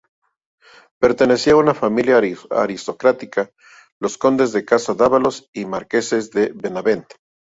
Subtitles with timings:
[0.99, 2.19] Pertenecía a una familia
[2.49, 3.51] aristocrática,
[3.99, 7.05] los condes de Casa Dávalos y marqueses de Benavent.